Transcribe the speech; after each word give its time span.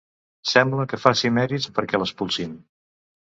Sembla 0.51 0.85
que 0.93 0.99
faci 1.03 1.31
mèrits 1.35 1.69
perquè 1.77 2.01
l'expulsin. 2.01 2.57